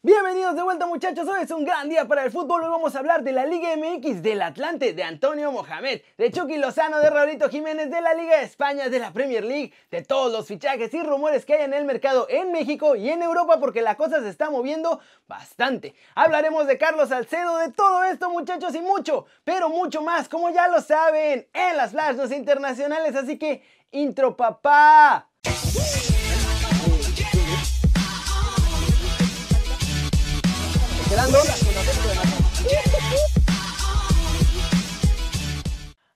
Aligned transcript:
Bienvenidos 0.00 0.54
de 0.54 0.62
vuelta 0.62 0.86
muchachos, 0.86 1.26
hoy 1.26 1.42
es 1.42 1.50
un 1.50 1.64
gran 1.64 1.88
día 1.88 2.06
para 2.06 2.22
el 2.22 2.30
fútbol, 2.30 2.62
hoy 2.62 2.68
vamos 2.68 2.94
a 2.94 3.00
hablar 3.00 3.24
de 3.24 3.32
la 3.32 3.44
Liga 3.46 3.70
MX, 3.76 4.22
del 4.22 4.42
Atlante, 4.42 4.92
de 4.92 5.02
Antonio 5.02 5.50
Mohamed, 5.50 6.02
de 6.16 6.30
Chucky 6.30 6.56
Lozano, 6.56 7.00
de 7.00 7.10
Raulito 7.10 7.48
Jiménez, 7.48 7.90
de 7.90 8.00
la 8.00 8.14
Liga 8.14 8.38
de 8.38 8.44
España, 8.44 8.88
de 8.88 9.00
la 9.00 9.12
Premier 9.12 9.44
League, 9.44 9.72
de 9.90 10.02
todos 10.04 10.30
los 10.30 10.46
fichajes 10.46 10.94
y 10.94 11.02
rumores 11.02 11.44
que 11.44 11.54
hay 11.54 11.64
en 11.64 11.74
el 11.74 11.84
mercado 11.84 12.28
en 12.30 12.52
México 12.52 12.94
y 12.94 13.10
en 13.10 13.22
Europa 13.22 13.58
porque 13.58 13.82
la 13.82 13.96
cosa 13.96 14.20
se 14.22 14.28
está 14.28 14.50
moviendo 14.50 15.00
bastante. 15.26 15.96
Hablaremos 16.14 16.68
de 16.68 16.78
Carlos 16.78 17.08
Salcedo, 17.08 17.56
de 17.56 17.72
todo 17.72 18.04
esto 18.04 18.30
muchachos 18.30 18.76
y 18.76 18.80
mucho, 18.80 19.26
pero 19.42 19.68
mucho 19.68 20.00
más, 20.00 20.28
como 20.28 20.50
ya 20.50 20.68
lo 20.68 20.80
saben, 20.80 21.48
en 21.52 21.76
las 21.76 21.90
flashes 21.90 22.30
internacionales, 22.30 23.16
así 23.16 23.36
que 23.36 23.64
intro 23.90 24.36
papá. 24.36 25.28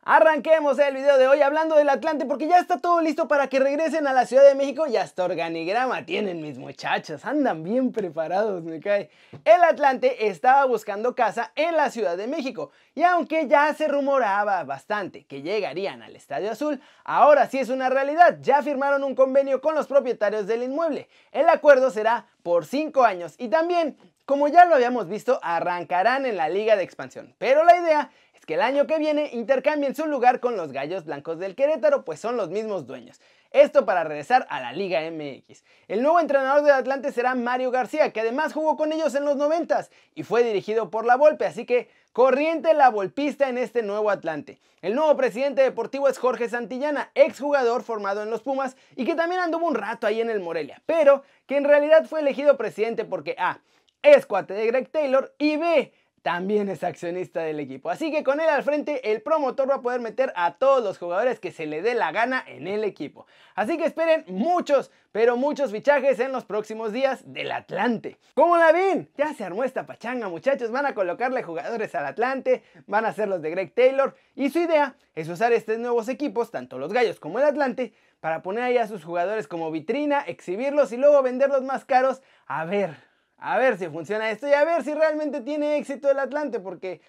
Arranquemos 0.05 0.79
el 0.79 0.97
video 0.97 1.17
de 1.17 1.29
hoy 1.29 1.41
hablando 1.41 1.77
del 1.77 1.89
Atlante 1.89 2.27
porque 2.27 2.47
ya 2.47 2.59
está 2.59 2.79
todo 2.79 3.01
listo 3.01 3.27
para 3.27 3.47
que 3.47 3.59
regresen 3.59 4.07
a 4.07 4.13
la 4.13 4.27
Ciudad 4.27 4.45
de 4.45 4.55
México 4.55 4.87
y 4.87 4.97
hasta 4.97 5.25
organigrama 5.25 6.05
tienen 6.05 6.43
mis 6.43 6.59
muchachos, 6.59 7.25
andan 7.25 7.63
bien 7.63 7.93
preparados, 7.93 8.63
me 8.65 8.81
cae. 8.81 9.09
El 9.47 9.65
Atlante 9.65 10.27
estaba 10.27 10.67
buscando 10.67 11.15
casa 11.15 11.53
en 11.55 11.77
la 11.77 11.91
Ciudad 11.91 12.19
de 12.19 12.27
México 12.27 12.73
y 12.95 13.05
aunque 13.05 13.49
ya 13.49 13.73
se 13.73 13.89
rumoraba 13.89 14.63
bastante 14.65 15.25
que 15.25 15.41
llegarían 15.41 16.03
al 16.03 16.17
Estadio 16.17 16.51
Azul, 16.51 16.83
ahora 17.05 17.49
sí 17.49 17.59
es 17.59 17.71
una 17.71 17.89
realidad, 17.89 18.39
ya 18.43 18.61
firmaron 18.61 19.05
un 19.05 19.15
convenio 19.15 19.63
con 19.63 19.75
los 19.75 19.87
propietarios 19.87 20.47
del 20.47 20.65
inmueble. 20.65 21.09
El 21.31 21.49
acuerdo 21.49 21.91
será 21.91 22.27
por 22.43 22.67
5 22.67 23.05
años 23.05 23.37
y 23.39 23.49
también 23.49 23.97
como 24.25 24.49
ya 24.49 24.65
lo 24.65 24.75
habíamos 24.75 25.09
visto, 25.09 25.41
arrancarán 25.43 26.27
en 26.27 26.37
la 26.37 26.49
liga 26.49 26.77
de 26.77 26.85
expansión, 26.85 27.35
pero 27.39 27.65
la 27.65 27.77
idea 27.77 28.11
es 28.35 28.47
que 28.47 28.55
el 28.55 28.63
año 28.63 28.87
que 28.87 28.99
viene 28.99 29.31
intercambien 29.33 29.95
su 29.95 30.07
lugar 30.07 30.41
con 30.41 30.57
los 30.57 30.73
Gallos 30.73 31.05
Blancos 31.05 31.39
del 31.39 31.55
Querétaro, 31.55 32.05
pues 32.05 32.21
son 32.21 32.37
los 32.37 32.51
mismos 32.51 32.87
dueños. 32.87 33.21
Esto 33.51 33.85
para 33.85 34.03
regresar 34.03 34.47
a 34.49 34.61
la 34.61 34.73
Liga 34.73 35.01
MX. 35.11 35.63
El 35.87 36.03
nuevo 36.03 36.19
entrenador 36.19 36.63
del 36.63 36.73
Atlante 36.73 37.13
será 37.13 37.35
Mario 37.35 37.71
García, 37.71 38.13
que 38.13 38.21
además 38.21 38.55
jugó 38.55 38.77
con 38.77 38.93
ellos 38.93 39.15
en 39.15 39.25
los 39.25 39.37
90 39.37 39.89
y 40.15 40.23
fue 40.23 40.43
dirigido 40.43 40.91
por 40.91 41.05
la 41.05 41.17
Volpe, 41.17 41.45
así 41.45 41.67
que 41.67 41.89
corriente 42.13 42.73
la 42.75 42.89
volpista 42.89 43.49
en 43.49 43.59
este 43.59 43.83
nuevo 43.83 44.11
Atlante. 44.11 44.59
El 44.81 44.95
nuevo 44.95 45.17
presidente 45.17 45.63
deportivo 45.63 46.09
es 46.09 46.19
Jorge 46.19 46.49
Santillana, 46.49 47.11
exjugador 47.15 47.83
formado 47.83 48.23
en 48.23 48.31
los 48.31 48.43
Pumas 48.43 48.77
y 48.97 49.05
que 49.05 49.15
también 49.15 49.41
anduvo 49.41 49.67
un 49.67 49.75
rato 49.75 50.07
ahí 50.07 50.21
en 50.21 50.31
el 50.31 50.41
Morelia, 50.41 50.83
pero 50.87 51.23
que 51.47 51.57
en 51.57 51.65
realidad 51.65 52.07
fue 52.07 52.21
elegido 52.21 52.57
presidente 52.57 53.05
porque 53.05 53.37
A 53.39 53.61
es 54.03 54.27
cuate 54.27 54.55
de 54.55 54.67
Greg 54.67 54.91
Taylor 54.91 55.35
y 55.39 55.57
B, 55.57 55.93
también 56.23 56.69
es 56.69 56.85
accionista 56.85 57.41
del 57.41 57.61
equipo. 57.61 57.91
Así 57.91 58.11
que 58.13 58.23
con 58.23 58.41
él 58.41 58.49
al 58.49 58.63
frente, 58.63 59.13
el 59.13 59.23
promotor 59.23 59.69
va 59.69 59.77
a 59.77 59.83
poder 59.83 60.01
meter 60.01 60.33
a 60.37 60.55
todos 60.55 60.83
los 60.83 60.99
jugadores 60.99 61.41
que 61.41 61.51
se 61.51 61.67
le 61.67 61.83
dé 61.83 61.95
la 61.95 62.13
gana 62.13 62.45
en 62.47 62.69
el 62.69 62.85
equipo. 62.85 63.27
Así 63.55 63.77
que 63.77 63.85
esperen 63.85 64.25
muchos, 64.29 64.93
pero 65.11 65.37
muchos 65.37 65.73
fichajes 65.73 66.21
en 66.21 66.33
los 66.33 66.45
próximos 66.45 66.93
días 66.93 67.21
del 67.27 67.51
Atlante. 67.51 68.19
¿Cómo 68.35 68.57
la 68.57 68.73
ven? 68.73 69.11
Ya 69.17 69.35
se 69.35 69.45
armó 69.45 69.65
esta 69.65 69.85
pachanga, 69.85 70.29
muchachos. 70.29 70.71
Van 70.71 70.87
a 70.87 70.95
colocarle 70.95 71.43
jugadores 71.43 71.95
al 71.97 72.07
Atlante, 72.07 72.63
van 72.87 73.05
a 73.05 73.13
ser 73.13 73.29
los 73.29 73.43
de 73.43 73.51
Greg 73.51 73.75
Taylor. 73.75 74.15
Y 74.37 74.51
su 74.51 74.61
idea 74.61 74.97
es 75.17 75.29
usar 75.29 75.53
estos 75.53 75.79
nuevos 75.79 76.09
equipos, 76.09 76.53
tanto 76.53 76.79
los 76.79 76.93
Gallos 76.93 77.19
como 77.19 77.41
el 77.41 77.45
Atlante, 77.45 77.93
para 78.21 78.43
poner 78.43 78.63
ahí 78.63 78.79
a 78.79 78.87
sus 78.87 79.03
jugadores 79.05 79.49
como 79.49 79.73
vitrina, 79.73 80.21
exhibirlos 80.21 80.93
y 80.93 80.97
luego 80.97 81.21
venderlos 81.23 81.63
más 81.63 81.85
caros. 81.85 82.23
A 82.47 82.65
ver, 82.65 83.12
a 83.43 83.59
ver 83.59 83.77
si 83.77 83.89
funciona 83.89 84.31
esto 84.31 84.49
y 84.49 84.53
a 84.53 84.65
ver 84.65 84.85
si 84.85 84.95
realmente 84.95 85.41
tiene 85.41 85.77
éxito 85.77 86.11
el 86.11 86.19
Atlante, 86.19 86.61
porque 86.61 87.01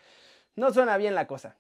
no 0.56 0.74
suena 0.74 0.98
bien 0.98 1.14
la 1.14 1.28
cosa. 1.28 1.56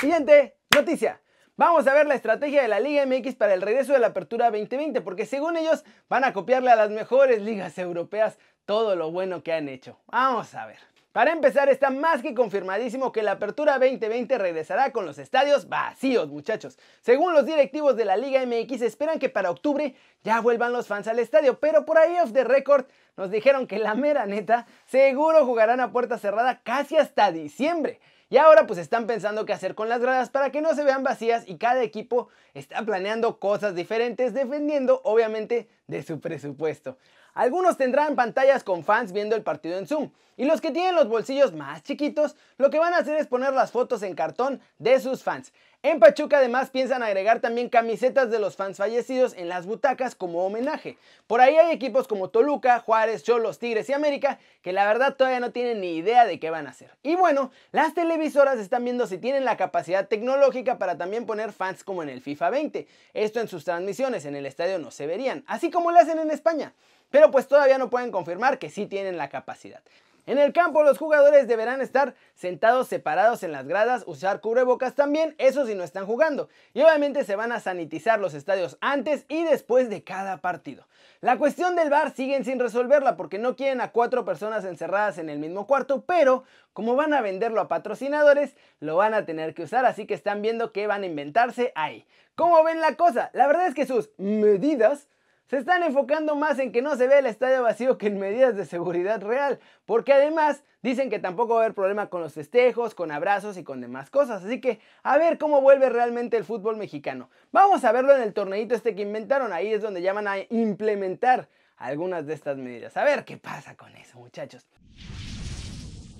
Siguiente 0.00 0.56
noticia. 0.74 1.20
Vamos 1.56 1.86
a 1.86 1.92
ver 1.92 2.06
la 2.06 2.14
estrategia 2.14 2.62
de 2.62 2.68
la 2.68 2.80
Liga 2.80 3.04
MX 3.04 3.34
para 3.34 3.52
el 3.52 3.60
regreso 3.60 3.92
de 3.92 3.98
la 3.98 4.08
Apertura 4.08 4.50
2020, 4.50 5.02
porque 5.02 5.26
según 5.26 5.58
ellos 5.58 5.84
van 6.08 6.24
a 6.24 6.32
copiarle 6.32 6.70
a 6.70 6.76
las 6.76 6.88
mejores 6.90 7.42
ligas 7.42 7.76
europeas 7.76 8.38
todo 8.64 8.96
lo 8.96 9.10
bueno 9.10 9.42
que 9.42 9.52
han 9.52 9.68
hecho. 9.68 10.00
Vamos 10.06 10.54
a 10.54 10.64
ver. 10.64 10.78
Para 11.12 11.32
empezar, 11.32 11.68
está 11.68 11.90
más 11.90 12.22
que 12.22 12.34
confirmadísimo 12.34 13.10
que 13.10 13.24
la 13.24 13.32
Apertura 13.32 13.80
2020 13.80 14.38
regresará 14.38 14.92
con 14.92 15.06
los 15.06 15.18
estadios 15.18 15.68
vacíos, 15.68 16.28
muchachos. 16.28 16.78
Según 17.00 17.34
los 17.34 17.44
directivos 17.44 17.96
de 17.96 18.04
la 18.04 18.16
Liga 18.16 18.46
MX, 18.46 18.82
esperan 18.82 19.18
que 19.18 19.28
para 19.28 19.50
octubre 19.50 19.96
ya 20.22 20.40
vuelvan 20.40 20.72
los 20.72 20.86
fans 20.86 21.08
al 21.08 21.18
estadio, 21.18 21.58
pero 21.58 21.84
por 21.84 21.98
ahí 21.98 22.16
off 22.22 22.32
the 22.32 22.44
record 22.44 22.84
nos 23.16 23.32
dijeron 23.32 23.66
que 23.66 23.80
la 23.80 23.96
mera 23.96 24.24
neta 24.26 24.68
seguro 24.86 25.44
jugarán 25.44 25.80
a 25.80 25.90
puerta 25.90 26.16
cerrada 26.16 26.60
casi 26.62 26.96
hasta 26.96 27.32
diciembre. 27.32 27.98
Y 28.28 28.36
ahora 28.36 28.68
pues 28.68 28.78
están 28.78 29.08
pensando 29.08 29.44
qué 29.44 29.52
hacer 29.52 29.74
con 29.74 29.88
las 29.88 30.00
gradas 30.00 30.30
para 30.30 30.52
que 30.52 30.60
no 30.60 30.76
se 30.76 30.84
vean 30.84 31.02
vacías 31.02 31.42
y 31.48 31.58
cada 31.58 31.82
equipo 31.82 32.28
está 32.54 32.82
planeando 32.82 33.40
cosas 33.40 33.74
diferentes 33.74 34.32
defendiendo 34.32 35.00
obviamente 35.02 35.68
de 35.88 36.04
su 36.04 36.20
presupuesto. 36.20 36.96
Algunos 37.40 37.78
tendrán 37.78 38.16
pantallas 38.16 38.62
con 38.62 38.84
fans 38.84 39.12
viendo 39.12 39.34
el 39.34 39.40
partido 39.40 39.78
en 39.78 39.86
Zoom. 39.86 40.10
Y 40.36 40.44
los 40.44 40.60
que 40.60 40.72
tienen 40.72 40.94
los 40.94 41.08
bolsillos 41.08 41.54
más 41.54 41.82
chiquitos, 41.82 42.36
lo 42.58 42.68
que 42.68 42.78
van 42.78 42.92
a 42.92 42.98
hacer 42.98 43.16
es 43.16 43.26
poner 43.26 43.54
las 43.54 43.70
fotos 43.70 44.02
en 44.02 44.14
cartón 44.14 44.60
de 44.78 45.00
sus 45.00 45.22
fans. 45.22 45.50
En 45.82 46.00
Pachuca 46.00 46.36
además 46.36 46.68
piensan 46.68 47.02
agregar 47.02 47.40
también 47.40 47.70
camisetas 47.70 48.30
de 48.30 48.38
los 48.38 48.56
fans 48.56 48.76
fallecidos 48.76 49.34
en 49.34 49.48
las 49.48 49.64
butacas 49.64 50.14
como 50.14 50.44
homenaje. 50.44 50.98
Por 51.26 51.40
ahí 51.40 51.56
hay 51.56 51.72
equipos 51.72 52.06
como 52.06 52.28
Toluca, 52.28 52.78
Juárez, 52.80 53.22
Cholos, 53.22 53.58
Tigres 53.58 53.88
y 53.88 53.94
América 53.94 54.38
que 54.60 54.74
la 54.74 54.84
verdad 54.84 55.16
todavía 55.16 55.40
no 55.40 55.52
tienen 55.52 55.80
ni 55.80 55.96
idea 55.96 56.26
de 56.26 56.38
qué 56.38 56.50
van 56.50 56.66
a 56.66 56.70
hacer. 56.70 56.94
Y 57.02 57.16
bueno, 57.16 57.52
las 57.72 57.94
televisoras 57.94 58.58
están 58.58 58.84
viendo 58.84 59.06
si 59.06 59.16
tienen 59.16 59.46
la 59.46 59.56
capacidad 59.56 60.06
tecnológica 60.06 60.76
para 60.76 60.98
también 60.98 61.24
poner 61.24 61.52
fans 61.52 61.84
como 61.84 62.02
en 62.02 62.10
el 62.10 62.20
FIFA 62.20 62.50
20. 62.50 62.86
Esto 63.14 63.40
en 63.40 63.48
sus 63.48 63.64
transmisiones 63.64 64.26
en 64.26 64.36
el 64.36 64.44
estadio 64.44 64.78
no 64.78 64.90
se 64.90 65.06
verían, 65.06 65.42
así 65.46 65.70
como 65.70 65.90
lo 65.90 65.98
hacen 65.98 66.18
en 66.18 66.30
España 66.30 66.74
pero 67.10 67.30
pues 67.30 67.48
todavía 67.48 67.78
no 67.78 67.90
pueden 67.90 68.10
confirmar 68.10 68.58
que 68.58 68.70
sí 68.70 68.86
tienen 68.86 69.16
la 69.16 69.28
capacidad. 69.28 69.82
En 70.26 70.38
el 70.38 70.52
campo 70.52 70.82
los 70.84 70.98
jugadores 70.98 71.48
deberán 71.48 71.80
estar 71.80 72.14
sentados 72.34 72.88
separados 72.88 73.42
en 73.42 73.52
las 73.52 73.66
gradas, 73.66 74.04
usar 74.06 74.40
cubrebocas 74.40 74.94
también, 74.94 75.34
eso 75.38 75.66
si 75.66 75.74
no 75.74 75.82
están 75.82 76.06
jugando. 76.06 76.48
Y 76.74 76.82
obviamente 76.82 77.24
se 77.24 77.36
van 77.36 77.52
a 77.52 77.60
sanitizar 77.60 78.20
los 78.20 78.34
estadios 78.34 78.76
antes 78.80 79.24
y 79.28 79.42
después 79.44 79.88
de 79.88 80.04
cada 80.04 80.36
partido. 80.36 80.86
La 81.20 81.36
cuestión 81.36 81.74
del 81.74 81.90
bar 81.90 82.14
siguen 82.14 82.44
sin 82.44 82.60
resolverla 82.60 83.16
porque 83.16 83.38
no 83.38 83.56
quieren 83.56 83.80
a 83.80 83.92
cuatro 83.92 84.24
personas 84.24 84.64
encerradas 84.64 85.18
en 85.18 85.30
el 85.30 85.38
mismo 85.38 85.66
cuarto, 85.66 86.04
pero 86.06 86.44
como 86.74 86.94
van 86.96 87.12
a 87.12 87.22
venderlo 87.22 87.60
a 87.60 87.68
patrocinadores, 87.68 88.54
lo 88.78 88.96
van 88.96 89.14
a 89.14 89.24
tener 89.24 89.52
que 89.52 89.64
usar, 89.64 89.84
así 89.84 90.06
que 90.06 90.14
están 90.14 90.42
viendo 90.42 90.72
qué 90.72 90.86
van 90.86 91.02
a 91.02 91.06
inventarse 91.06 91.72
ahí. 91.74 92.06
¿Cómo 92.36 92.62
ven 92.62 92.80
la 92.80 92.94
cosa? 92.94 93.30
La 93.32 93.46
verdad 93.46 93.66
es 93.66 93.74
que 93.74 93.86
sus 93.86 94.10
medidas 94.16 95.08
se 95.50 95.58
están 95.58 95.82
enfocando 95.82 96.36
más 96.36 96.60
en 96.60 96.70
que 96.70 96.80
no 96.80 96.94
se 96.94 97.08
vea 97.08 97.18
el 97.18 97.26
estadio 97.26 97.64
vacío 97.64 97.98
que 97.98 98.06
en 98.06 98.20
medidas 98.20 98.54
de 98.54 98.64
seguridad 98.64 99.20
real, 99.20 99.58
porque 99.84 100.12
además 100.12 100.62
dicen 100.80 101.10
que 101.10 101.18
tampoco 101.18 101.54
va 101.54 101.62
a 101.62 101.64
haber 101.64 101.74
problema 101.74 102.08
con 102.08 102.20
los 102.20 102.34
festejos, 102.34 102.94
con 102.94 103.10
abrazos 103.10 103.56
y 103.56 103.64
con 103.64 103.80
demás 103.80 104.10
cosas, 104.10 104.44
así 104.44 104.60
que 104.60 104.78
a 105.02 105.18
ver 105.18 105.38
cómo 105.38 105.60
vuelve 105.60 105.90
realmente 105.90 106.36
el 106.36 106.44
fútbol 106.44 106.76
mexicano. 106.76 107.30
Vamos 107.50 107.84
a 107.84 107.90
verlo 107.90 108.14
en 108.14 108.22
el 108.22 108.32
torneito 108.32 108.76
este 108.76 108.94
que 108.94 109.02
inventaron, 109.02 109.52
ahí 109.52 109.74
es 109.74 109.82
donde 109.82 110.02
ya 110.02 110.12
van 110.12 110.28
a 110.28 110.36
implementar 110.50 111.48
algunas 111.76 112.28
de 112.28 112.34
estas 112.34 112.56
medidas. 112.56 112.96
A 112.96 113.02
ver 113.02 113.24
qué 113.24 113.36
pasa 113.36 113.74
con 113.74 113.96
eso, 113.96 114.20
muchachos. 114.20 114.68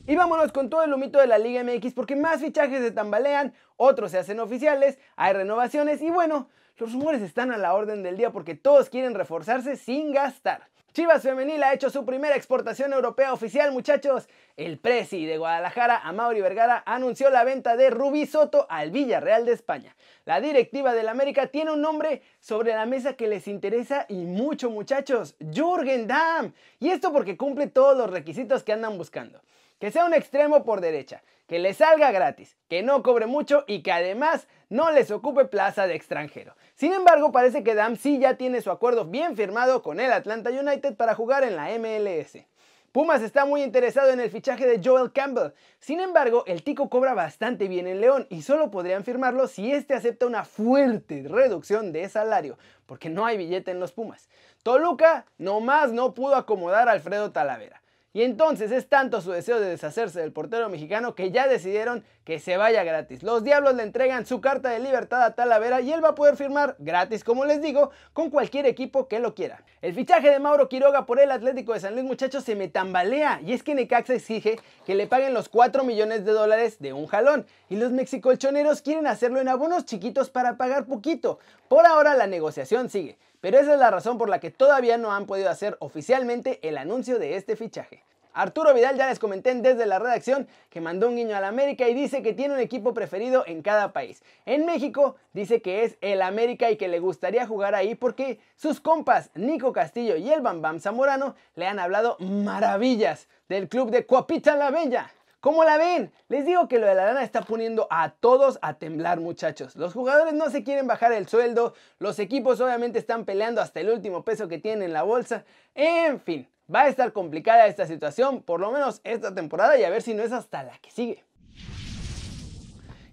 Y 0.08 0.16
vámonos 0.16 0.50
con 0.50 0.70
todo 0.70 0.82
el 0.82 0.92
humito 0.92 1.20
de 1.20 1.28
la 1.28 1.38
Liga 1.38 1.62
MX 1.62 1.94
porque 1.94 2.16
más 2.16 2.40
fichajes 2.40 2.82
se 2.82 2.90
tambalean, 2.90 3.54
otros 3.76 4.10
se 4.10 4.18
hacen 4.18 4.40
oficiales, 4.40 4.98
hay 5.14 5.34
renovaciones 5.34 6.02
y 6.02 6.10
bueno, 6.10 6.48
los 6.80 6.94
rumores 6.94 7.20
están 7.20 7.52
a 7.52 7.58
la 7.58 7.74
orden 7.74 8.02
del 8.02 8.16
día 8.16 8.30
porque 8.30 8.54
todos 8.54 8.88
quieren 8.88 9.14
reforzarse 9.14 9.76
sin 9.76 10.12
gastar. 10.12 10.62
Chivas 10.92 11.22
Femenil 11.22 11.62
ha 11.62 11.74
hecho 11.74 11.88
su 11.90 12.04
primera 12.04 12.34
exportación 12.34 12.92
europea 12.92 13.32
oficial, 13.32 13.70
muchachos. 13.70 14.28
El 14.56 14.78
presi 14.78 15.24
de 15.24 15.38
Guadalajara, 15.38 15.98
Amaury 15.98 16.40
Vergara, 16.40 16.82
anunció 16.84 17.30
la 17.30 17.44
venta 17.44 17.76
de 17.76 17.90
Rubí 17.90 18.26
Soto 18.26 18.66
al 18.68 18.90
Villarreal 18.90 19.44
de 19.44 19.52
España. 19.52 19.94
La 20.24 20.40
directiva 20.40 20.92
del 20.94 21.08
América 21.08 21.46
tiene 21.46 21.70
un 21.70 21.80
nombre 21.80 22.22
sobre 22.40 22.72
la 22.72 22.86
mesa 22.86 23.12
que 23.12 23.28
les 23.28 23.46
interesa 23.46 24.06
y 24.08 24.24
mucho, 24.24 24.70
muchachos. 24.70 25.36
Jürgen 25.38 26.08
Damm. 26.08 26.52
Y 26.80 26.88
esto 26.88 27.12
porque 27.12 27.36
cumple 27.36 27.68
todos 27.68 27.96
los 27.96 28.10
requisitos 28.10 28.64
que 28.64 28.72
andan 28.72 28.98
buscando 28.98 29.40
que 29.80 29.90
sea 29.90 30.04
un 30.04 30.14
extremo 30.14 30.62
por 30.62 30.80
derecha, 30.80 31.22
que 31.48 31.58
le 31.58 31.74
salga 31.74 32.12
gratis, 32.12 32.56
que 32.68 32.82
no 32.82 33.02
cobre 33.02 33.26
mucho 33.26 33.64
y 33.66 33.82
que 33.82 33.90
además 33.90 34.46
no 34.68 34.92
les 34.92 35.10
ocupe 35.10 35.46
plaza 35.46 35.88
de 35.88 35.96
extranjero. 35.96 36.54
Sin 36.76 36.92
embargo, 36.92 37.32
parece 37.32 37.64
que 37.64 37.74
Dam 37.74 37.96
sí 37.96 38.20
ya 38.20 38.36
tiene 38.36 38.60
su 38.60 38.70
acuerdo 38.70 39.06
bien 39.06 39.36
firmado 39.36 39.82
con 39.82 39.98
el 39.98 40.12
Atlanta 40.12 40.50
United 40.50 40.94
para 40.94 41.16
jugar 41.16 41.42
en 41.42 41.56
la 41.56 41.70
MLS. 41.78 42.44
Pumas 42.92 43.22
está 43.22 43.44
muy 43.44 43.62
interesado 43.62 44.10
en 44.10 44.20
el 44.20 44.30
fichaje 44.30 44.66
de 44.66 44.80
Joel 44.84 45.12
Campbell. 45.12 45.52
Sin 45.78 46.00
embargo, 46.00 46.42
el 46.46 46.64
Tico 46.64 46.90
cobra 46.90 47.14
bastante 47.14 47.68
bien 47.68 47.86
en 47.86 48.00
León 48.00 48.26
y 48.30 48.42
solo 48.42 48.70
podrían 48.70 49.04
firmarlo 49.04 49.46
si 49.46 49.72
este 49.72 49.94
acepta 49.94 50.26
una 50.26 50.44
fuerte 50.44 51.24
reducción 51.26 51.92
de 51.92 52.08
salario, 52.08 52.58
porque 52.86 53.08
no 53.08 53.24
hay 53.24 53.38
billete 53.38 53.70
en 53.70 53.78
los 53.78 53.92
Pumas. 53.92 54.28
Toluca 54.64 55.24
nomás 55.38 55.92
no 55.92 56.14
pudo 56.14 56.34
acomodar 56.34 56.88
a 56.88 56.92
Alfredo 56.92 57.30
Talavera. 57.30 57.80
Y 58.12 58.22
entonces 58.22 58.72
es 58.72 58.88
tanto 58.88 59.20
su 59.20 59.30
deseo 59.30 59.60
de 59.60 59.68
deshacerse 59.68 60.18
del 60.18 60.32
portero 60.32 60.68
mexicano 60.68 61.14
que 61.14 61.30
ya 61.30 61.46
decidieron 61.46 62.04
que 62.24 62.40
se 62.40 62.56
vaya 62.56 62.82
gratis. 62.82 63.22
Los 63.22 63.44
Diablos 63.44 63.76
le 63.76 63.84
entregan 63.84 64.26
su 64.26 64.40
carta 64.40 64.70
de 64.70 64.80
libertad 64.80 65.22
a 65.22 65.36
Talavera 65.36 65.80
y 65.80 65.92
él 65.92 66.02
va 66.02 66.08
a 66.08 66.14
poder 66.16 66.36
firmar 66.36 66.74
gratis, 66.80 67.22
como 67.22 67.44
les 67.44 67.62
digo, 67.62 67.92
con 68.12 68.30
cualquier 68.30 68.66
equipo 68.66 69.06
que 69.06 69.20
lo 69.20 69.36
quiera. 69.36 69.62
El 69.80 69.94
fichaje 69.94 70.28
de 70.28 70.40
Mauro 70.40 70.68
Quiroga 70.68 71.06
por 71.06 71.20
el 71.20 71.30
Atlético 71.30 71.72
de 71.72 71.78
San 71.78 71.94
Luis, 71.94 72.04
muchachos, 72.04 72.42
se 72.42 72.56
me 72.56 72.66
tambalea. 72.66 73.40
Y 73.46 73.52
es 73.52 73.62
que 73.62 73.76
Necaxa 73.76 74.14
exige 74.14 74.58
que 74.84 74.96
le 74.96 75.06
paguen 75.06 75.32
los 75.32 75.48
4 75.48 75.84
millones 75.84 76.24
de 76.24 76.32
dólares 76.32 76.80
de 76.80 76.92
un 76.92 77.06
jalón. 77.06 77.46
Y 77.68 77.76
los 77.76 77.92
mexicolchoneros 77.92 78.82
quieren 78.82 79.06
hacerlo 79.06 79.38
en 79.40 79.48
abonos 79.48 79.84
chiquitos 79.84 80.30
para 80.30 80.56
pagar 80.56 80.86
poquito. 80.86 81.38
Por 81.68 81.86
ahora 81.86 82.16
la 82.16 82.26
negociación 82.26 82.90
sigue. 82.90 83.18
Pero 83.40 83.58
esa 83.58 83.72
es 83.72 83.78
la 83.78 83.90
razón 83.90 84.18
por 84.18 84.28
la 84.28 84.40
que 84.40 84.50
todavía 84.50 84.98
no 84.98 85.12
han 85.12 85.26
podido 85.26 85.50
hacer 85.50 85.76
oficialmente 85.80 86.60
el 86.66 86.76
anuncio 86.78 87.18
de 87.18 87.36
este 87.36 87.56
fichaje. 87.56 88.04
Arturo 88.32 88.72
Vidal 88.72 88.96
ya 88.96 89.08
les 89.08 89.18
comenté 89.18 89.54
desde 89.54 89.86
la 89.86 89.98
redacción 89.98 90.46
que 90.68 90.80
mandó 90.80 91.08
un 91.08 91.16
guiño 91.16 91.36
al 91.36 91.44
América 91.44 91.88
y 91.88 91.94
dice 91.94 92.22
que 92.22 92.32
tiene 92.32 92.54
un 92.54 92.60
equipo 92.60 92.94
preferido 92.94 93.44
en 93.46 93.62
cada 93.62 93.92
país. 93.92 94.22
En 94.46 94.66
México 94.66 95.16
dice 95.32 95.60
que 95.62 95.84
es 95.84 95.96
el 96.00 96.22
América 96.22 96.70
y 96.70 96.76
que 96.76 96.88
le 96.88 97.00
gustaría 97.00 97.46
jugar 97.46 97.74
ahí 97.74 97.94
porque 97.94 98.38
sus 98.54 98.80
compas 98.80 99.30
Nico 99.34 99.72
Castillo 99.72 100.16
y 100.16 100.30
el 100.30 100.42
Bam 100.42 100.62
Bam 100.62 100.80
Zamorano 100.80 101.34
le 101.56 101.66
han 101.66 101.80
hablado 101.80 102.16
maravillas 102.20 103.28
del 103.48 103.68
club 103.68 103.90
de 103.90 104.06
Cuapita 104.06 104.54
la 104.54 104.70
Bella. 104.70 105.10
¿Cómo 105.40 105.64
la 105.64 105.78
ven? 105.78 106.12
Les 106.28 106.44
digo 106.44 106.68
que 106.68 106.78
lo 106.78 106.86
de 106.86 106.94
la 106.94 107.06
lana 107.06 107.22
está 107.22 107.40
poniendo 107.40 107.86
a 107.88 108.10
todos 108.10 108.58
a 108.60 108.74
temblar 108.74 109.20
muchachos. 109.20 109.74
Los 109.74 109.94
jugadores 109.94 110.34
no 110.34 110.50
se 110.50 110.62
quieren 110.64 110.86
bajar 110.86 111.12
el 111.12 111.28
sueldo, 111.28 111.72
los 111.98 112.18
equipos 112.18 112.60
obviamente 112.60 112.98
están 112.98 113.24
peleando 113.24 113.62
hasta 113.62 113.80
el 113.80 113.88
último 113.88 114.22
peso 114.22 114.48
que 114.48 114.58
tienen 114.58 114.82
en 114.82 114.92
la 114.92 115.02
bolsa. 115.02 115.46
En 115.74 116.20
fin, 116.20 116.46
va 116.72 116.82
a 116.82 116.88
estar 116.88 117.14
complicada 117.14 117.66
esta 117.68 117.86
situación, 117.86 118.42
por 118.42 118.60
lo 118.60 118.70
menos 118.70 119.00
esta 119.02 119.34
temporada 119.34 119.78
y 119.78 119.84
a 119.84 119.88
ver 119.88 120.02
si 120.02 120.12
no 120.12 120.22
es 120.22 120.32
hasta 120.32 120.62
la 120.62 120.76
que 120.76 120.90
sigue. 120.90 121.24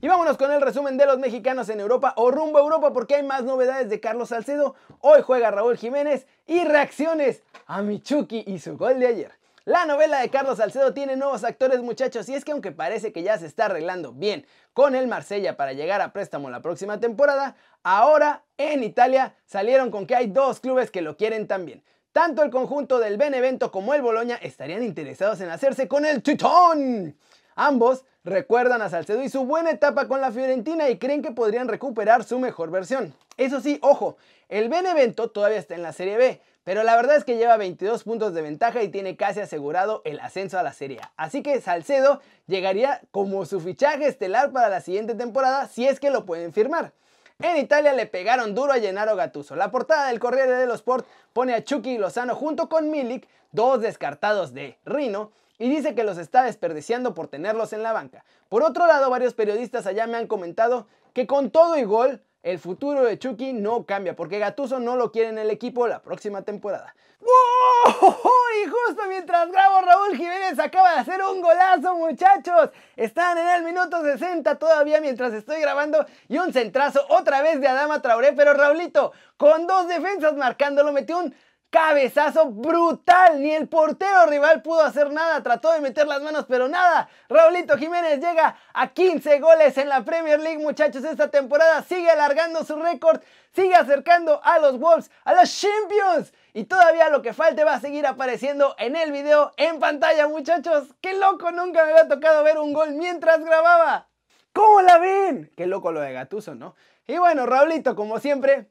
Y 0.02 0.10
vámonos 0.10 0.38
con 0.38 0.52
el 0.52 0.60
resumen 0.60 0.98
de 0.98 1.06
los 1.06 1.20
mexicanos 1.20 1.70
en 1.70 1.80
Europa 1.80 2.14
o 2.18 2.30
rumbo 2.30 2.58
a 2.58 2.62
Europa 2.62 2.92
porque 2.92 3.16
hay 3.16 3.24
más 3.24 3.46
novedades 3.46 3.90
de 3.90 4.02
Carlos 4.02 4.30
Salcedo. 4.30 4.76
Hoy 5.00 5.22
juega 5.22 5.50
Raúl 5.50 5.78
Jiménez 5.78 6.28
y 6.46 6.66
reacciones 6.66 7.42
a 7.68 7.82
Michuki 7.82 8.44
y 8.46 8.60
su 8.60 8.78
gol 8.78 9.00
de 9.00 9.08
ayer. 9.08 9.37
La 9.68 9.86
novela 9.86 10.22
de 10.22 10.30
Carlos 10.30 10.60
Salcedo 10.60 10.94
tiene 10.94 11.18
nuevos 11.18 11.44
actores 11.44 11.82
muchachos 11.82 12.30
y 12.30 12.34
es 12.34 12.46
que 12.46 12.54
aunque 12.54 12.72
parece 12.72 13.12
que 13.12 13.22
ya 13.22 13.38
se 13.38 13.48
está 13.48 13.66
arreglando 13.66 14.14
bien 14.14 14.46
con 14.72 14.96
el 14.96 15.08
Marsella 15.08 15.58
para 15.58 15.74
llegar 15.74 16.00
a 16.00 16.14
préstamo 16.14 16.50
la 16.50 16.62
próxima 16.62 17.02
temporada, 17.02 17.58
ahora 17.84 18.46
en 18.58 18.82
Italia 18.82 19.36
salieron 19.46 19.92
con 19.92 20.08
que 20.08 20.16
hay 20.16 20.28
dos 20.28 20.62
clubes 20.62 20.90
que 20.90 21.02
lo 21.02 21.18
quieren 21.18 21.48
también. 21.48 21.84
Tanto 22.14 22.44
el 22.44 22.50
conjunto 22.50 22.98
del 23.00 23.18
Benevento 23.18 23.70
como 23.70 23.94
el 23.94 24.02
Boloña 24.02 24.36
estarían 24.36 24.84
interesados 24.84 25.42
en 25.42 25.50
hacerse 25.50 25.90
con 25.90 26.06
el 26.06 26.24
Titón. 26.24 27.18
Ambos 27.56 28.06
recuerdan 28.24 28.82
a 28.82 28.90
Salcedo 28.90 29.22
y 29.22 29.28
su 29.28 29.44
buena 29.44 29.72
etapa 29.72 30.08
con 30.08 30.22
la 30.22 30.32
Fiorentina 30.32 30.88
y 30.90 30.98
creen 30.98 31.22
que 31.22 31.32
podrían 31.32 31.68
recuperar 31.68 32.24
su 32.24 32.40
mejor 32.40 32.72
versión. 32.72 33.14
Eso 33.36 33.60
sí, 33.60 33.80
ojo, 33.82 34.16
el 34.48 34.70
Benevento 34.70 35.30
todavía 35.30 35.60
está 35.60 35.76
en 35.76 35.84
la 35.84 35.92
Serie 35.92 36.16
B, 36.16 36.42
pero 36.68 36.84
la 36.84 36.98
verdad 36.98 37.16
es 37.16 37.24
que 37.24 37.38
lleva 37.38 37.56
22 37.56 38.04
puntos 38.04 38.34
de 38.34 38.42
ventaja 38.42 38.84
y 38.84 38.90
tiene 38.90 39.16
casi 39.16 39.40
asegurado 39.40 40.02
el 40.04 40.20
ascenso 40.20 40.60
a 40.60 40.64
la 40.64 40.74
Serie. 40.74 41.00
Así 41.16 41.42
que 41.42 41.62
Salcedo 41.62 42.20
llegaría 42.46 43.00
como 43.12 43.46
su 43.46 43.62
fichaje 43.62 44.06
estelar 44.06 44.52
para 44.52 44.68
la 44.68 44.82
siguiente 44.82 45.16
temporada 45.16 45.70
si 45.70 45.88
es 45.88 46.02
que 46.02 46.10
lo 46.10 46.26
pueden 46.26 46.52
firmar. 46.52 46.92
En 47.40 47.56
Italia 47.56 47.94
le 47.94 48.06
pegaron 48.06 48.54
duro 48.54 48.74
a 48.74 48.80
Gennaro 48.80 49.16
Gattuso. 49.16 49.56
La 49.56 49.72
portada 49.72 50.08
del 50.08 50.20
Corriere 50.20 50.56
dello 50.56 50.74
Sport 50.74 51.08
pone 51.32 51.54
a 51.54 51.64
Chucky 51.64 51.98
Lozano 51.98 52.36
junto 52.36 52.68
con 52.68 52.92
Milik, 52.92 53.30
dos 53.54 53.80
descartados 53.80 54.54
de 54.54 54.78
Rino, 54.84 55.32
y 55.60 55.70
dice 55.70 55.96
que 55.96 56.04
los 56.04 56.18
está 56.18 56.44
desperdiciando 56.44 57.14
por 57.14 57.30
tenerlos 57.30 57.72
en 57.72 57.82
la 57.82 57.94
banca. 57.94 58.26
Por 58.50 58.64
otro 58.64 58.88
lado, 58.88 59.10
varios 59.10 59.34
periodistas 59.34 59.88
allá 59.88 60.06
me 60.06 60.18
han 60.18 60.28
comentado 60.28 60.86
que 61.14 61.28
con 61.28 61.50
todo 61.50 61.78
y 61.78 61.86
gol, 61.86 62.22
el 62.48 62.60
futuro 62.60 63.04
de 63.04 63.20
Chucky 63.20 63.52
no 63.52 63.86
cambia 63.86 64.16
porque 64.16 64.40
Gatuso 64.40 64.80
no 64.80 64.96
lo 64.96 65.12
quiere 65.12 65.28
en 65.30 65.38
el 65.38 65.50
equipo 65.50 65.86
la 65.86 66.02
próxima 66.02 66.44
temporada. 66.44 66.96
¡Wow! 67.20 68.24
Y 68.64 68.70
justo 68.70 69.04
mientras 69.10 69.52
grabo, 69.52 69.82
Raúl 69.82 70.16
Jiménez 70.16 70.58
acaba 70.58 70.94
de 70.94 71.00
hacer 71.00 71.22
un 71.22 71.42
golazo, 71.42 71.96
muchachos. 71.96 72.70
Están 72.96 73.38
en 73.38 73.50
el 73.50 73.64
minuto 73.64 74.02
60 74.02 74.56
todavía 74.56 75.02
mientras 75.02 75.34
estoy 75.34 75.60
grabando 75.60 76.06
y 76.30 76.38
un 76.38 76.54
centrazo 76.54 77.06
otra 77.10 77.42
vez 77.42 77.60
de 77.60 77.68
Adama 77.68 78.02
Traoré, 78.02 78.32
pero 78.32 78.54
Raulito, 78.54 79.12
con 79.36 79.68
dos 79.68 79.88
defensas 79.90 80.34
marcándolo, 80.36 80.94
metió 80.94 81.20
un 81.20 81.36
Cabezazo 81.70 82.46
brutal, 82.46 83.42
ni 83.42 83.52
el 83.52 83.68
portero 83.68 84.26
rival 84.28 84.62
pudo 84.62 84.82
hacer 84.82 85.12
nada, 85.12 85.44
trató 85.44 85.74
de 85.74 85.82
meter 85.82 86.08
las 86.08 86.22
manos, 86.22 86.46
pero 86.48 86.70
nada. 86.70 87.10
Raulito 87.28 87.78
Jiménez 87.78 88.22
llega 88.22 88.56
a 88.74 88.88
15 88.88 89.40
goles 89.42 89.78
en 89.78 89.90
la 89.90 90.06
Premier 90.06 90.40
League, 90.40 90.64
muchachos, 90.64 91.04
esta 91.04 91.30
temporada 91.30 91.84
sigue 91.84 92.10
alargando 92.10 92.64
su 92.64 92.78
récord, 92.78 93.22
sigue 93.54 93.76
acercando 93.76 94.40
a 94.46 94.60
los 94.60 94.80
Wolves, 94.80 95.12
a 95.26 95.34
los 95.34 95.60
Champions. 95.60 96.34
Y 96.54 96.64
todavía 96.64 97.10
lo 97.10 97.22
que 97.22 97.34
falte 97.34 97.66
va 97.66 97.74
a 97.74 97.82
seguir 97.82 98.08
apareciendo 98.08 98.74
en 98.80 98.96
el 98.96 99.12
video 99.12 99.52
en 99.58 99.80
pantalla, 99.80 100.28
muchachos. 100.30 100.96
¡Qué 101.02 101.14
loco! 101.16 101.52
Nunca 101.52 101.84
me 101.84 101.92
había 101.92 102.08
tocado 102.08 102.44
ver 102.44 102.60
un 102.60 102.72
gol 102.72 102.94
mientras 102.94 103.44
grababa. 103.44 104.08
¿Cómo 104.54 104.82
la 104.82 104.98
ven? 104.98 105.52
Qué 105.56 105.68
loco 105.68 105.92
lo 105.92 106.00
de 106.00 106.14
Gatuso, 106.14 106.56
¿no? 106.56 106.76
Y 107.08 107.18
bueno, 107.18 107.46
Raulito, 107.46 107.96
como 107.96 108.20
siempre, 108.20 108.70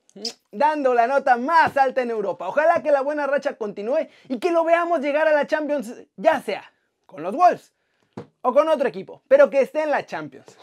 dando 0.53 0.93
la 0.93 1.07
nota 1.07 1.39
más 1.39 1.77
alta 1.79 2.03
en 2.03 2.11
Europa. 2.11 2.47
Ojalá 2.47 2.83
que 2.83 2.93
la 2.93 3.01
buena 3.01 3.27
racha 3.27 3.57
continúe 3.57 4.09
y 4.29 4.39
que 4.39 4.51
lo 4.51 4.63
veamos 4.63 5.01
llegar 5.01 5.27
a 5.27 5.33
la 5.33 5.47
Champions, 5.47 6.03
ya 6.17 6.43
sea 6.43 6.71
con 7.07 7.23
los 7.23 7.35
Wolves 7.35 7.73
o 8.43 8.53
con 8.53 8.69
otro 8.69 8.89
equipo, 8.89 9.23
pero 9.27 9.49
que 9.49 9.63
esté 9.63 9.83
en 9.83 9.91
la 9.91 10.05
Champions. 10.05 10.57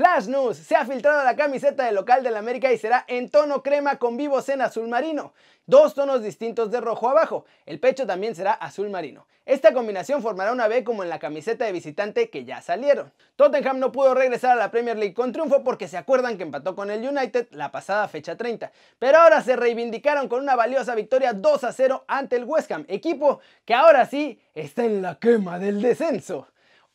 Flash 0.00 0.28
News, 0.28 0.56
se 0.56 0.76
ha 0.76 0.86
filtrado 0.86 1.22
la 1.24 1.36
camiseta 1.36 1.84
del 1.84 1.94
local 1.94 2.22
del 2.22 2.34
América 2.34 2.72
y 2.72 2.78
será 2.78 3.04
en 3.06 3.28
tono 3.28 3.62
crema 3.62 3.98
con 3.98 4.16
vivos 4.16 4.48
en 4.48 4.62
azul 4.62 4.88
marino. 4.88 5.34
Dos 5.66 5.94
tonos 5.94 6.22
distintos 6.22 6.70
de 6.70 6.80
rojo 6.80 7.10
abajo. 7.10 7.44
El 7.66 7.80
pecho 7.80 8.06
también 8.06 8.34
será 8.34 8.52
azul 8.52 8.88
marino. 8.88 9.26
Esta 9.44 9.74
combinación 9.74 10.22
formará 10.22 10.52
una 10.52 10.68
B 10.68 10.84
como 10.84 11.02
en 11.02 11.10
la 11.10 11.18
camiseta 11.18 11.66
de 11.66 11.72
visitante 11.72 12.30
que 12.30 12.46
ya 12.46 12.62
salieron. 12.62 13.12
Tottenham 13.36 13.78
no 13.78 13.92
pudo 13.92 14.14
regresar 14.14 14.52
a 14.52 14.54
la 14.54 14.70
Premier 14.70 14.96
League 14.96 15.12
con 15.12 15.32
triunfo 15.32 15.62
porque 15.62 15.86
se 15.86 15.98
acuerdan 15.98 16.38
que 16.38 16.44
empató 16.44 16.74
con 16.74 16.90
el 16.90 17.06
United 17.06 17.48
la 17.50 17.70
pasada 17.70 18.08
fecha 18.08 18.38
30. 18.38 18.72
Pero 18.98 19.18
ahora 19.18 19.42
se 19.42 19.54
reivindicaron 19.54 20.28
con 20.28 20.40
una 20.42 20.56
valiosa 20.56 20.94
victoria 20.94 21.34
2 21.34 21.62
a 21.62 21.72
0 21.72 22.04
ante 22.08 22.36
el 22.36 22.44
West 22.44 22.72
Ham, 22.72 22.86
equipo 22.88 23.40
que 23.66 23.74
ahora 23.74 24.06
sí 24.06 24.40
está 24.54 24.82
en 24.82 25.02
la 25.02 25.16
quema 25.16 25.58
del 25.58 25.82
descenso. 25.82 26.46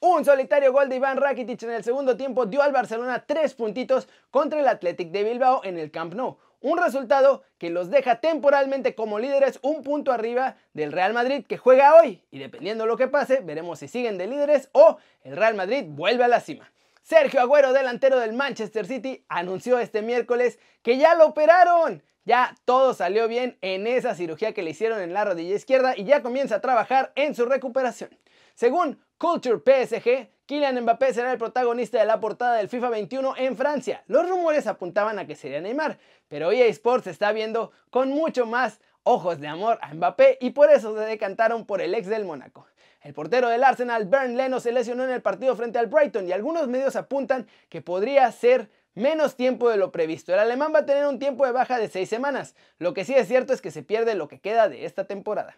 Un 0.08 0.24
solitario 0.24 0.72
gol 0.72 0.88
de 0.88 0.98
Iván 0.98 1.18
Rakitic 1.18 1.64
en 1.64 1.72
el 1.72 1.84
segundo 1.84 2.16
tiempo 2.16 2.46
dio 2.46 2.62
al 2.62 2.72
Barcelona 2.72 3.26
tres 3.26 3.56
puntitos 3.56 4.08
contra 4.30 4.60
el 4.60 4.68
Athletic 4.68 5.10
de 5.10 5.24
Bilbao 5.24 5.62
en 5.64 5.80
el 5.80 5.90
Camp 5.90 6.14
Nou. 6.14 6.38
Un 6.62 6.78
resultado 6.78 7.42
que 7.58 7.72
los 7.72 7.90
deja 7.90 8.20
temporalmente 8.22 8.94
como 8.94 9.18
líderes 9.18 9.58
un 9.64 9.82
punto 9.82 10.12
arriba 10.12 10.58
del 10.74 10.92
Real 10.92 11.14
Madrid 11.14 11.44
que 11.50 11.58
juega 11.58 11.96
hoy. 11.96 12.22
Y 12.30 12.38
dependiendo 12.38 12.86
lo 12.86 12.98
que 12.98 13.08
pase, 13.08 13.40
veremos 13.40 13.80
si 13.80 13.88
siguen 13.88 14.20
de 14.20 14.28
líderes 14.28 14.70
o 14.74 14.98
el 15.24 15.36
Real 15.36 15.56
Madrid 15.56 15.86
vuelve 15.88 16.24
a 16.24 16.28
la 16.28 16.40
cima. 16.40 16.72
Sergio 17.02 17.42
Agüero, 17.42 17.74
delantero 17.74 18.20
del 18.20 18.34
Manchester 18.34 18.86
City, 18.86 19.26
anunció 19.28 19.80
este 19.80 20.04
miércoles 20.04 20.60
que 20.84 21.00
ya 21.00 21.16
lo 21.16 21.26
operaron. 21.26 22.04
Ya 22.26 22.56
todo 22.66 22.94
salió 22.94 23.28
bien 23.28 23.58
en 23.62 23.88
esa 23.88 24.14
cirugía 24.14 24.54
que 24.54 24.62
le 24.62 24.70
hicieron 24.70 25.02
en 25.02 25.14
la 25.14 25.26
rodilla 25.26 25.56
izquierda 25.56 25.98
y 25.98 26.04
ya 26.04 26.22
comienza 26.22 26.58
a 26.58 26.62
trabajar 26.62 27.12
en 27.16 27.34
su 27.34 27.48
recuperación. 27.48 28.12
Según 28.54 29.04
Culture 29.18 29.60
PSG, 29.60 30.28
Kylian 30.46 30.82
Mbappé 30.82 31.14
será 31.14 31.32
el 31.32 31.38
protagonista 31.38 31.98
de 31.98 32.06
la 32.06 32.20
portada 32.20 32.56
del 32.56 32.68
FIFA 32.68 32.90
21 32.90 33.36
en 33.38 33.56
Francia. 33.56 34.04
Los 34.08 34.28
rumores 34.28 34.68
apuntaban 34.68 35.18
a 35.20 35.26
que 35.26 35.38
sería 35.38 35.62
Neymar, 35.62 35.98
pero 36.28 36.52
EA 36.52 36.66
Sports 36.66 37.08
está 37.08 37.32
viendo 37.32 37.72
con 37.90 38.10
mucho 38.10 38.46
más 38.46 38.82
ojos 39.04 39.40
de 39.40 39.48
amor 39.48 39.80
a 39.82 39.94
Mbappé 39.94 40.38
y 40.42 40.50
por 40.50 40.70
eso 40.70 40.94
se 40.98 41.06
decantaron 41.06 41.66
por 41.66 41.82
el 41.82 41.96
ex 41.96 42.08
del 42.08 42.26
Mónaco. 42.26 42.68
El 43.00 43.14
portero 43.14 43.48
del 43.48 43.64
Arsenal, 43.64 44.06
Bernd 44.06 44.36
Leno, 44.36 44.60
se 44.60 44.74
lesionó 44.74 45.06
en 45.06 45.12
el 45.12 45.22
partido 45.22 45.56
frente 45.56 45.80
al 45.80 45.88
Brighton 45.88 46.28
y 46.28 46.34
algunos 46.34 46.68
medios 46.68 46.98
apuntan 46.98 47.48
que 47.70 47.82
podría 47.82 48.30
ser 48.34 48.70
menos 48.96 49.38
tiempo 49.38 49.70
de 49.70 49.78
lo 49.78 49.94
previsto. 49.94 50.34
El 50.34 50.40
alemán 50.40 50.74
va 50.76 50.80
a 50.80 50.86
tener 50.86 51.06
un 51.06 51.20
tiempo 51.20 51.46
de 51.46 51.54
baja 51.54 51.80
de 51.80 51.88
6 51.88 52.10
semanas. 52.10 52.54
Lo 52.80 52.94
que 52.94 53.06
sí 53.06 53.14
es 53.14 53.30
cierto 53.30 53.54
es 53.54 53.62
que 53.62 53.72
se 53.72 53.82
pierde 53.82 54.16
lo 54.16 54.28
que 54.28 54.42
queda 54.42 54.68
de 54.68 54.86
esta 54.86 55.06
temporada. 55.06 55.56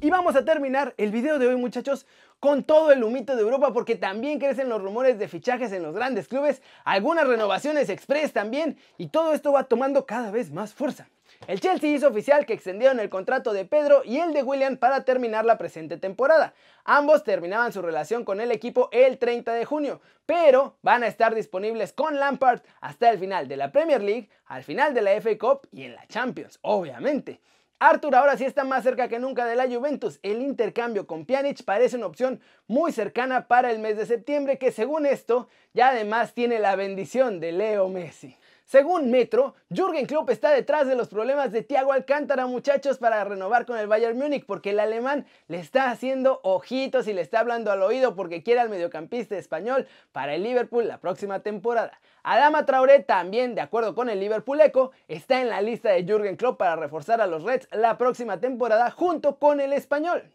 Y 0.00 0.10
vamos 0.10 0.36
a 0.36 0.44
terminar 0.44 0.94
el 0.96 1.10
video 1.10 1.40
de 1.40 1.48
hoy 1.48 1.56
muchachos 1.56 2.06
con 2.38 2.62
todo 2.62 2.92
el 2.92 3.02
humito 3.02 3.34
de 3.34 3.42
Europa 3.42 3.72
porque 3.72 3.96
también 3.96 4.38
crecen 4.38 4.68
los 4.68 4.80
rumores 4.80 5.18
de 5.18 5.26
fichajes 5.26 5.72
en 5.72 5.82
los 5.82 5.92
grandes 5.92 6.28
clubes, 6.28 6.62
algunas 6.84 7.26
renovaciones 7.26 7.88
express 7.88 8.32
también 8.32 8.78
y 8.96 9.08
todo 9.08 9.32
esto 9.32 9.50
va 9.50 9.64
tomando 9.64 10.06
cada 10.06 10.30
vez 10.30 10.52
más 10.52 10.72
fuerza. 10.72 11.08
El 11.48 11.58
Chelsea 11.58 11.90
hizo 11.90 12.06
oficial 12.06 12.46
que 12.46 12.52
extendieron 12.52 13.00
el 13.00 13.10
contrato 13.10 13.52
de 13.52 13.64
Pedro 13.64 14.02
y 14.04 14.18
el 14.18 14.32
de 14.32 14.44
William 14.44 14.76
para 14.76 15.04
terminar 15.04 15.44
la 15.44 15.58
presente 15.58 15.96
temporada. 15.96 16.54
Ambos 16.84 17.24
terminaban 17.24 17.72
su 17.72 17.82
relación 17.82 18.24
con 18.24 18.40
el 18.40 18.52
equipo 18.52 18.88
el 18.92 19.18
30 19.18 19.52
de 19.52 19.64
junio, 19.64 20.00
pero 20.26 20.76
van 20.82 21.02
a 21.02 21.08
estar 21.08 21.34
disponibles 21.34 21.92
con 21.92 22.20
Lampard 22.20 22.60
hasta 22.80 23.10
el 23.10 23.18
final 23.18 23.48
de 23.48 23.56
la 23.56 23.72
Premier 23.72 24.02
League, 24.02 24.28
al 24.46 24.62
final 24.62 24.94
de 24.94 25.02
la 25.02 25.20
FA 25.20 25.36
Cup 25.38 25.66
y 25.72 25.82
en 25.82 25.96
la 25.96 26.06
Champions, 26.06 26.60
obviamente. 26.62 27.40
Arthur 27.80 28.16
ahora 28.16 28.36
sí 28.36 28.44
está 28.44 28.64
más 28.64 28.82
cerca 28.82 29.08
que 29.08 29.20
nunca 29.20 29.46
de 29.46 29.54
la 29.54 29.68
Juventus. 29.68 30.18
El 30.24 30.42
intercambio 30.42 31.06
con 31.06 31.24
Pjanic 31.24 31.62
parece 31.64 31.96
una 31.96 32.06
opción 32.06 32.40
muy 32.66 32.90
cercana 32.90 33.46
para 33.46 33.70
el 33.70 33.78
mes 33.78 33.96
de 33.96 34.04
septiembre 34.04 34.58
que 34.58 34.72
según 34.72 35.06
esto 35.06 35.48
ya 35.74 35.90
además 35.90 36.34
tiene 36.34 36.58
la 36.58 36.74
bendición 36.74 37.38
de 37.38 37.52
Leo 37.52 37.88
Messi. 37.88 38.36
Según 38.68 39.10
Metro, 39.10 39.54
Jürgen 39.70 40.04
Klopp 40.04 40.28
está 40.28 40.50
detrás 40.50 40.86
de 40.86 40.94
los 40.94 41.08
problemas 41.08 41.52
de 41.52 41.62
Thiago 41.62 41.90
Alcántara, 41.90 42.44
muchachos, 42.44 42.98
para 42.98 43.24
renovar 43.24 43.64
con 43.64 43.78
el 43.78 43.86
Bayern 43.86 44.18
Múnich, 44.18 44.44
porque 44.44 44.70
el 44.70 44.80
alemán 44.80 45.24
le 45.46 45.58
está 45.58 45.90
haciendo 45.90 46.40
ojitos 46.42 47.08
y 47.08 47.14
le 47.14 47.22
está 47.22 47.40
hablando 47.40 47.72
al 47.72 47.80
oído 47.80 48.14
porque 48.14 48.42
quiere 48.42 48.60
al 48.60 48.68
mediocampista 48.68 49.38
español 49.38 49.88
para 50.12 50.34
el 50.34 50.42
Liverpool 50.42 50.86
la 50.86 51.00
próxima 51.00 51.40
temporada. 51.40 51.98
Adama 52.22 52.66
Traoré 52.66 53.00
también, 53.00 53.54
de 53.54 53.62
acuerdo 53.62 53.94
con 53.94 54.10
el 54.10 54.20
Liverpool 54.20 54.60
Echo, 54.60 54.90
está 55.08 55.40
en 55.40 55.48
la 55.48 55.62
lista 55.62 55.88
de 55.88 56.04
Jürgen 56.04 56.36
Klopp 56.36 56.58
para 56.58 56.76
reforzar 56.76 57.22
a 57.22 57.26
los 57.26 57.44
Reds 57.44 57.68
la 57.72 57.96
próxima 57.96 58.38
temporada 58.38 58.90
junto 58.90 59.38
con 59.38 59.62
el 59.62 59.72
español. 59.72 60.30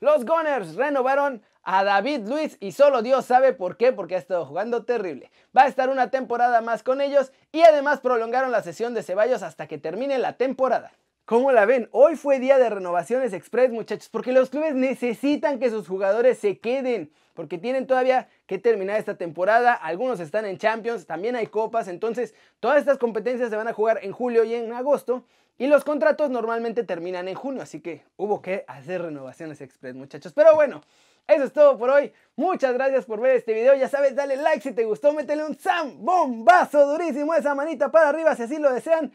Los 0.00 0.24
Gunners 0.24 0.74
renovaron 0.74 1.42
a 1.62 1.84
David 1.84 2.26
Luis 2.26 2.56
y 2.60 2.72
solo 2.72 3.02
Dios 3.02 3.24
sabe 3.24 3.52
por 3.52 3.76
qué, 3.76 3.92
porque 3.92 4.16
ha 4.16 4.18
estado 4.18 4.44
jugando 4.46 4.84
terrible. 4.84 5.30
Va 5.56 5.62
a 5.62 5.68
estar 5.68 5.88
una 5.88 6.10
temporada 6.10 6.60
más 6.60 6.82
con 6.82 7.00
ellos 7.00 7.32
y 7.52 7.62
además 7.62 8.00
prolongaron 8.00 8.52
la 8.52 8.62
sesión 8.62 8.94
de 8.94 9.02
Ceballos 9.02 9.42
hasta 9.42 9.66
que 9.66 9.78
termine 9.78 10.18
la 10.18 10.36
temporada. 10.36 10.92
¿Cómo 11.32 11.50
la 11.50 11.64
ven? 11.64 11.88
Hoy 11.92 12.16
fue 12.16 12.40
día 12.40 12.58
de 12.58 12.68
renovaciones 12.68 13.32
express, 13.32 13.70
muchachos, 13.70 14.10
porque 14.10 14.32
los 14.32 14.50
clubes 14.50 14.74
necesitan 14.74 15.58
que 15.58 15.70
sus 15.70 15.88
jugadores 15.88 16.36
se 16.36 16.58
queden, 16.58 17.10
porque 17.32 17.56
tienen 17.56 17.86
todavía 17.86 18.28
que 18.44 18.58
terminar 18.58 18.98
esta 18.98 19.16
temporada. 19.16 19.72
Algunos 19.72 20.20
están 20.20 20.44
en 20.44 20.58
Champions, 20.58 21.06
también 21.06 21.34
hay 21.34 21.46
copas, 21.46 21.88
entonces 21.88 22.34
todas 22.60 22.80
estas 22.80 22.98
competencias 22.98 23.48
se 23.48 23.56
van 23.56 23.66
a 23.66 23.72
jugar 23.72 24.00
en 24.02 24.12
julio 24.12 24.44
y 24.44 24.52
en 24.52 24.74
agosto. 24.74 25.24
Y 25.56 25.68
los 25.68 25.84
contratos 25.84 26.28
normalmente 26.28 26.84
terminan 26.84 27.26
en 27.28 27.34
junio, 27.34 27.62
así 27.62 27.80
que 27.80 28.04
hubo 28.18 28.42
que 28.42 28.66
hacer 28.68 29.00
renovaciones 29.00 29.62
express, 29.62 29.94
muchachos. 29.94 30.34
Pero 30.34 30.54
bueno, 30.54 30.82
eso 31.26 31.44
es 31.44 31.52
todo 31.54 31.78
por 31.78 31.88
hoy. 31.88 32.12
Muchas 32.36 32.74
gracias 32.74 33.06
por 33.06 33.22
ver 33.22 33.36
este 33.36 33.54
video. 33.54 33.74
Ya 33.74 33.88
sabes, 33.88 34.14
dale 34.14 34.36
like 34.36 34.60
si 34.60 34.72
te 34.72 34.84
gustó, 34.84 35.14
métele 35.14 35.46
un 35.46 35.58
sam 35.58 36.04
bombazo 36.04 36.86
durísimo 36.88 37.32
esa 37.32 37.54
manita 37.54 37.90
para 37.90 38.10
arriba 38.10 38.36
si 38.36 38.42
así 38.42 38.58
lo 38.58 38.70
desean. 38.70 39.10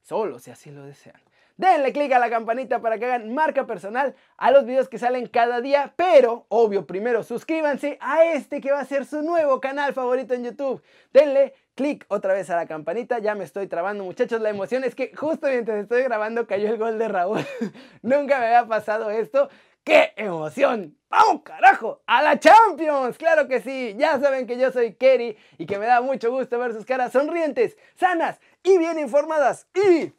Solo 0.00 0.38
si 0.38 0.50
así 0.50 0.70
lo 0.70 0.86
desean. 0.86 1.20
Denle 1.60 1.92
click 1.92 2.10
a 2.12 2.18
la 2.18 2.30
campanita 2.30 2.80
para 2.80 2.98
que 2.98 3.04
hagan 3.04 3.34
marca 3.34 3.66
personal 3.66 4.14
a 4.38 4.50
los 4.50 4.64
videos 4.64 4.88
que 4.88 4.96
salen 4.96 5.26
cada 5.26 5.60
día. 5.60 5.92
Pero, 5.94 6.46
obvio, 6.48 6.86
primero 6.86 7.22
suscríbanse 7.22 7.98
a 8.00 8.24
este 8.24 8.62
que 8.62 8.72
va 8.72 8.80
a 8.80 8.84
ser 8.86 9.04
su 9.04 9.20
nuevo 9.20 9.60
canal 9.60 9.92
favorito 9.92 10.32
en 10.32 10.44
YouTube. 10.44 10.82
Denle 11.12 11.52
click 11.74 12.06
otra 12.08 12.32
vez 12.32 12.48
a 12.48 12.56
la 12.56 12.64
campanita. 12.64 13.18
Ya 13.18 13.34
me 13.34 13.44
estoy 13.44 13.66
trabando, 13.66 14.04
muchachos. 14.04 14.40
La 14.40 14.48
emoción 14.48 14.84
es 14.84 14.94
que 14.94 15.14
justo 15.14 15.48
mientras 15.48 15.82
estoy 15.82 16.02
grabando 16.02 16.46
cayó 16.46 16.66
el 16.66 16.78
gol 16.78 16.98
de 16.98 17.08
Raúl. 17.08 17.44
Nunca 18.00 18.38
me 18.38 18.46
había 18.46 18.66
pasado 18.66 19.10
esto. 19.10 19.50
¡Qué 19.84 20.14
emoción! 20.16 20.96
¡Vamos, 21.10 21.42
carajo! 21.42 22.00
¡A 22.06 22.22
la 22.22 22.40
Champions! 22.40 23.18
¡Claro 23.18 23.48
que 23.48 23.60
sí! 23.60 23.94
Ya 23.98 24.18
saben 24.18 24.46
que 24.46 24.56
yo 24.56 24.72
soy 24.72 24.94
Kerry 24.94 25.36
y 25.58 25.66
que 25.66 25.78
me 25.78 25.84
da 25.84 26.00
mucho 26.00 26.30
gusto 26.30 26.58
ver 26.58 26.72
sus 26.72 26.86
caras 26.86 27.12
sonrientes, 27.12 27.76
sanas 27.96 28.40
y 28.62 28.78
bien 28.78 28.98
informadas. 28.98 29.66
Y. 29.74 30.14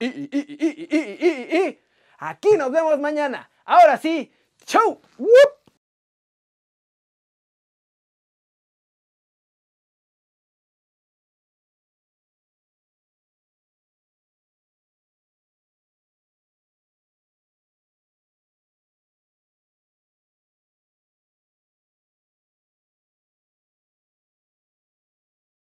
Y, 0.00 0.06
y, 0.06 0.28
y, 0.32 0.40
y, 0.58 0.96
y, 0.96 1.26
y, 1.26 1.68
y. 1.68 1.80
Aquí 2.18 2.56
nos 2.56 2.72
vemos 2.72 2.98
mañana. 2.98 3.50
Ahora 3.64 3.98
sí, 3.98 4.32
¡chau! 4.64 5.00